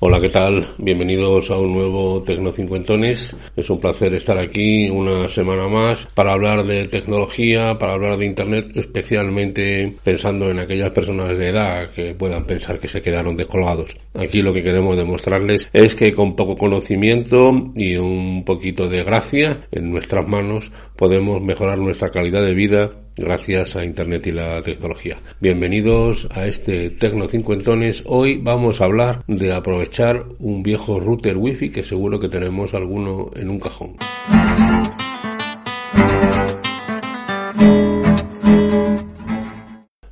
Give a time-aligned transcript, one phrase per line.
[0.00, 0.74] Hola, ¿qué tal?
[0.78, 3.34] Bienvenidos a un nuevo Tecnocincuentones.
[3.56, 8.26] Es un placer estar aquí una semana más para hablar de tecnología, para hablar de
[8.26, 13.96] Internet, especialmente pensando en aquellas personas de edad que puedan pensar que se quedaron descolgados.
[14.14, 19.66] Aquí lo que queremos demostrarles es que con poco conocimiento y un poquito de gracia
[19.72, 25.18] en nuestras manos podemos mejorar nuestra calidad de vida gracias a Internet y la tecnología.
[25.40, 28.02] Bienvenidos a este Tecno Cincuentones.
[28.06, 33.30] Hoy vamos a hablar de aprovechar un viejo router wifi que seguro que tenemos alguno
[33.34, 33.96] en un cajón.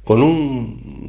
[0.05, 0.46] Con un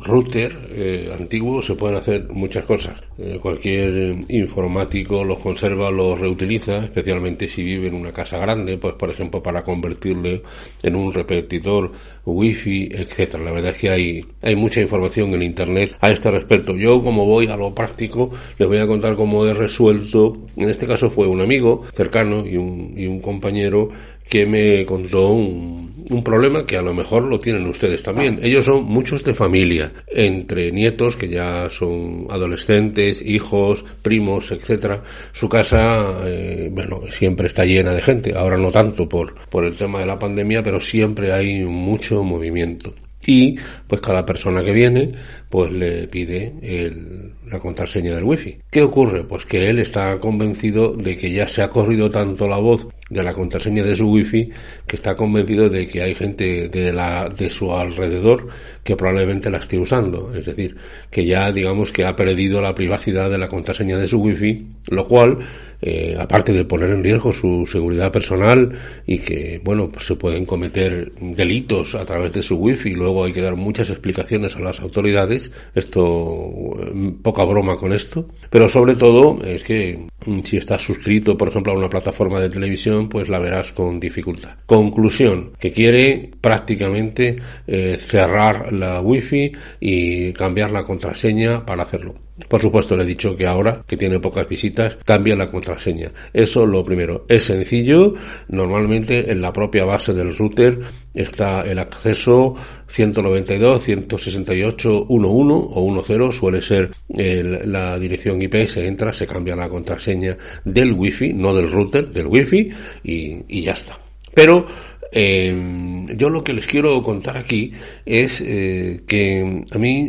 [0.07, 3.01] router eh, antiguo se pueden hacer muchas cosas.
[3.17, 8.93] Eh, cualquier informático los conserva, los reutiliza, especialmente si vive en una casa grande, pues
[8.93, 10.41] por ejemplo para convertirle
[10.81, 11.91] en un repetidor
[12.25, 13.43] wifi, etcétera.
[13.43, 16.75] La verdad es que hay, hay mucha información en internet a este respecto.
[16.75, 20.87] Yo como voy a lo práctico, les voy a contar cómo he resuelto, en este
[20.87, 23.89] caso fue un amigo cercano y un, y un compañero
[24.29, 28.39] que me contó un, un, problema que a lo mejor lo tienen ustedes también.
[28.41, 35.03] Ellos son muchos de familia, entre nietos que ya son adolescentes, hijos, primos, etcétera.
[35.31, 38.33] Su casa, eh, bueno, siempre está llena de gente.
[38.35, 42.93] Ahora no tanto por, por el tema de la pandemia, pero siempre hay mucho movimiento
[43.27, 45.11] y pues cada persona que viene
[45.49, 48.57] pues le pide el, la contraseña del wifi.
[48.69, 49.23] ¿Qué ocurre?
[49.23, 53.23] Pues que él está convencido de que ya se ha corrido tanto la voz de
[53.23, 54.49] la contraseña de su wifi
[54.85, 58.49] que está convencido de que hay gente de la de su alrededor
[58.83, 60.75] que probablemente la esté usando es decir
[61.09, 65.07] que ya digamos que ha perdido la privacidad de la contraseña de su wifi lo
[65.07, 65.39] cual
[65.81, 70.45] eh, aparte de poner en riesgo su seguridad personal y que bueno pues se pueden
[70.45, 74.81] cometer delitos a través de su wifi luego hay que dar muchas explicaciones a las
[74.81, 75.36] autoridades
[75.75, 76.73] esto
[77.21, 81.73] poca broma con esto pero sobre todo es que mm, si estás suscrito por ejemplo
[81.73, 84.57] a una plataforma de televisión pues la verás con dificultad.
[84.65, 92.26] Conclusión, que quiere prácticamente eh, cerrar la wifi y cambiar la contraseña para hacerlo.
[92.47, 96.11] Por supuesto, le he dicho que ahora, que tiene pocas visitas, cambia la contraseña.
[96.31, 97.25] Eso lo primero.
[97.27, 98.13] Es sencillo.
[98.47, 100.79] Normalmente en la propia base del router
[101.13, 102.53] está el acceso
[102.87, 106.35] 192, 168, 11 o 10.
[106.35, 108.65] Suele ser la dirección IP.
[108.65, 112.69] Se entra, se cambia la contraseña del wifi, no del router, del wifi
[113.03, 113.99] y ya está.
[114.33, 114.67] Pero
[115.11, 117.71] eh, yo lo que les quiero contar aquí
[118.05, 120.03] es eh, que a mí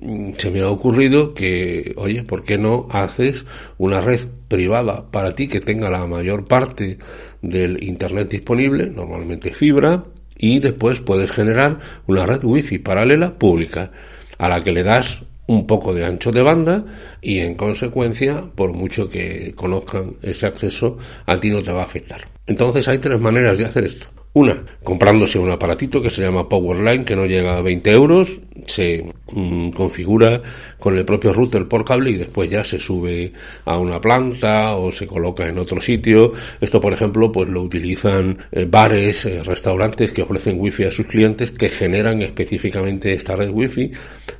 [0.00, 3.44] mm, se me ha ocurrido que, oye, ¿por qué no haces
[3.78, 6.98] una red privada para ti que tenga la mayor parte
[7.40, 10.04] del Internet disponible, normalmente fibra,
[10.36, 13.92] y después puedes generar una red wifi paralela pública
[14.38, 16.84] a la que le das un poco de ancho de banda
[17.20, 21.86] y en consecuencia, por mucho que conozcan ese acceso, a ti no te va a
[21.86, 22.28] afectar.
[22.46, 24.06] Entonces hay tres maneras de hacer esto.
[24.34, 29.04] Una, comprándose un aparatito que se llama Powerline, que no llega a 20 euros, se
[29.30, 30.40] mm, configura
[30.78, 33.30] con el propio router por cable y después ya se sube
[33.66, 36.32] a una planta o se coloca en otro sitio.
[36.62, 41.06] Esto, por ejemplo, pues lo utilizan eh, bares, eh, restaurantes que ofrecen wifi a sus
[41.06, 43.92] clientes que generan específicamente esta red wifi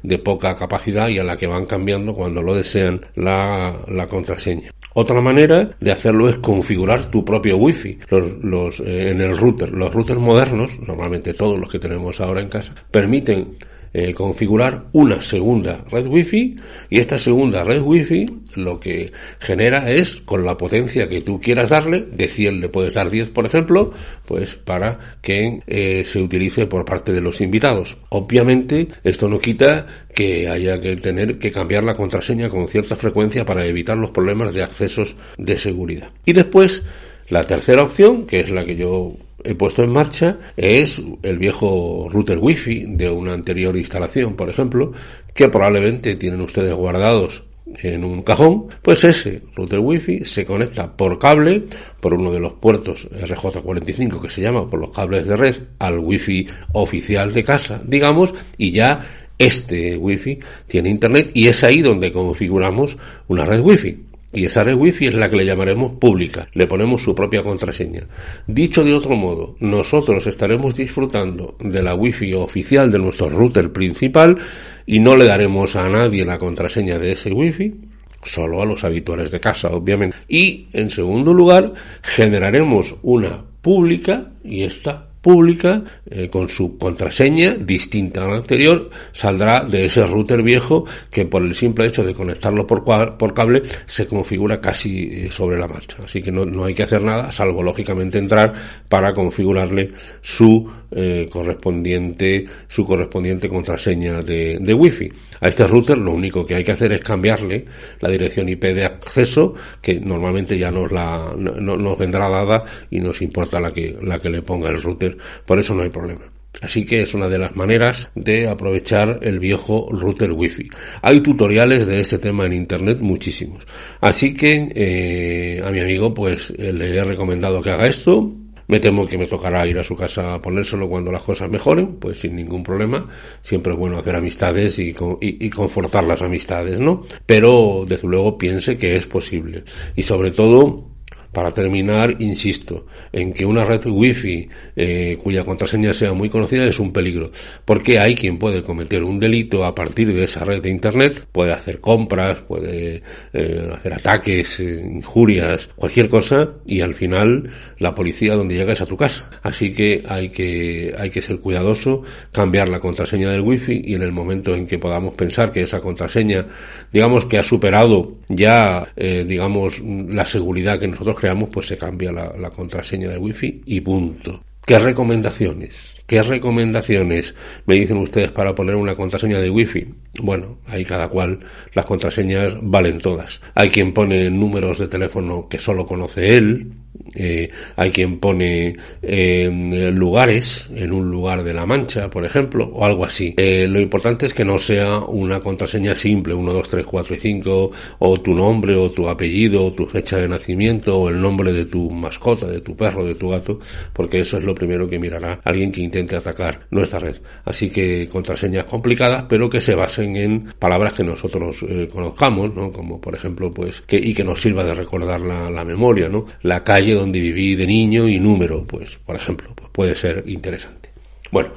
[0.02, 4.70] de poca capacidad y a la que van cambiando cuando lo desean la, la contraseña.
[4.94, 9.72] Otra manera de hacerlo es configurar tu propio wifi los, los, eh, en el router.
[9.72, 13.56] Los routers modernos, normalmente todos los que tenemos ahora en casa, permiten
[13.92, 16.56] eh, configurar una segunda red wifi
[16.88, 18.26] y esta segunda red wifi
[18.56, 22.94] lo que genera es con la potencia que tú quieras darle de 100 le puedes
[22.94, 23.92] dar 10 por ejemplo
[24.24, 27.96] pues para que eh, se utilice por parte de los invitados.
[28.10, 33.44] Obviamente esto no quita que haya que tener que cambiar la contraseña con cierta frecuencia
[33.44, 36.10] para evitar los problemas de accesos de seguridad.
[36.24, 36.82] Y después
[37.28, 39.14] la tercera opción que es la que yo
[39.44, 44.92] he puesto en marcha es el viejo router wifi de una anterior instalación, por ejemplo,
[45.34, 47.44] que probablemente tienen ustedes guardados
[47.82, 51.64] en un cajón, pues ese router wifi se conecta por cable,
[52.00, 55.98] por uno de los puertos RJ45 que se llama por los cables de red, al
[55.98, 59.04] wifi oficial de casa, digamos, y ya
[59.38, 62.96] Este wifi tiene internet y es ahí donde configuramos
[63.26, 64.11] una red wifi.
[64.32, 66.48] Y esa red wifi es la que le llamaremos pública.
[66.54, 68.06] Le ponemos su propia contraseña.
[68.46, 74.38] Dicho de otro modo, nosotros estaremos disfrutando de la wifi oficial de nuestro router principal
[74.86, 77.74] y no le daremos a nadie la contraseña de ese wifi,
[78.22, 80.16] solo a los habituales de casa, obviamente.
[80.28, 88.24] Y, en segundo lugar, generaremos una pública y esta pública eh, con su contraseña distinta
[88.24, 92.66] a la anterior saldrá de ese router viejo que por el simple hecho de conectarlo
[92.66, 95.98] por, por cable se configura casi eh, sobre la marcha.
[96.04, 98.52] Así que no, no, hay que hacer nada salvo lógicamente entrar
[98.88, 105.10] para configurarle su eh, correspondiente su correspondiente contraseña de, de wifi.
[105.40, 107.64] A este router lo único que hay que hacer es cambiarle
[108.00, 113.00] la dirección IP de acceso que normalmente ya nos la no, nos vendrá dada y
[113.00, 115.11] nos importa la que la que le ponga el router
[115.46, 116.32] por eso no hay problema.
[116.60, 120.68] Así que es una de las maneras de aprovechar el viejo router wifi.
[121.00, 123.66] Hay tutoriales de este tema en internet muchísimos.
[124.00, 128.32] Así que eh, a mi amigo pues eh, le he recomendado que haga esto.
[128.68, 131.96] Me temo que me tocará ir a su casa a ponérselo cuando las cosas mejoren,
[131.96, 133.08] pues sin ningún problema.
[133.42, 137.02] Siempre es bueno hacer amistades y, y, y confortar las amistades, ¿no?
[137.26, 139.64] Pero desde luego piense que es posible.
[139.96, 140.91] Y sobre todo
[141.32, 146.78] para terminar, insisto, en que una red wifi eh, cuya contraseña sea muy conocida es
[146.78, 147.30] un peligro,
[147.64, 151.52] porque hay quien puede cometer un delito a partir de esa red de Internet, puede
[151.52, 153.02] hacer compras, puede
[153.32, 158.82] eh, hacer ataques, eh, injurias, cualquier cosa, y al final la policía donde llega es
[158.82, 159.30] a tu casa.
[159.42, 164.02] Así que hay que, hay que ser cuidadoso, cambiar la contraseña del wifi y en
[164.02, 166.46] el momento en que podamos pensar que esa contraseña,
[166.92, 172.50] digamos que ha superado ya, digamos, la seguridad que nosotros creamos, pues se cambia la,
[172.50, 174.42] contraseña del wifi y punto.
[174.66, 176.02] ¿Qué recomendaciones?
[176.04, 179.86] ¿Qué recomendaciones me dicen ustedes para poner una contraseña de wifi?
[180.20, 181.38] Bueno, ahí cada cual
[181.74, 183.40] las contraseñas valen todas.
[183.54, 186.72] Hay quien pone números de teléfono que solo conoce él,
[187.14, 189.50] eh, hay quien pone eh,
[189.92, 193.34] lugares en un lugar de la mancha, por ejemplo, o algo así.
[193.36, 197.18] Eh, lo importante es que no sea una contraseña simple, 1, 2, 3, 4 y
[197.18, 201.52] 5, o tu nombre, o tu apellido, o tu fecha de nacimiento, o el nombre
[201.52, 203.58] de tu mascota, de tu perro, de tu gato,
[203.92, 207.16] porque eso es lo primero que mirará alguien que intente atacar nuestra red.
[207.44, 212.70] Así que contraseñas complicadas, pero que se basen en palabras que nosotros eh, conozcamos, ¿no?
[212.70, 216.26] Como por ejemplo, pues, que, y que nos sirva de recordar la, la memoria, ¿no?
[216.42, 220.90] La calle donde viví de niño y número, pues, por ejemplo, pues puede ser interesante.
[221.30, 221.50] Bueno,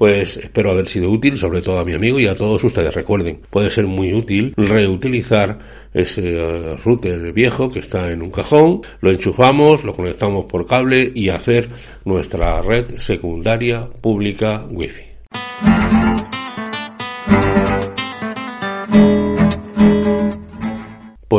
[0.00, 2.94] pues espero haber sido útil, sobre todo a mi amigo y a todos ustedes.
[2.94, 5.58] Recuerden, puede ser muy útil reutilizar
[5.92, 11.12] ese eh, router viejo que está en un cajón, lo enchufamos, lo conectamos por cable
[11.14, 11.68] y hacer
[12.06, 15.04] nuestra red secundaria pública wifi.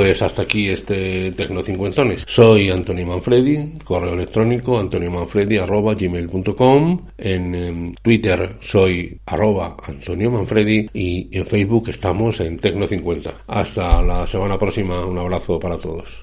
[0.01, 2.23] Pues hasta aquí este Tecno Cincuentones.
[2.27, 10.89] Soy Antonio Manfredi, correo electrónico antoniomanfredi arroba gmail.com, en, en, Twitter soy arroba Antonio Manfredi
[10.91, 13.43] y en Facebook estamos en Tecno 50.
[13.45, 16.19] Hasta la semana próxima, un abrazo para todos.